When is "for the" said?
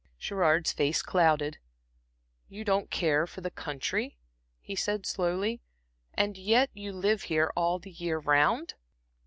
3.27-3.51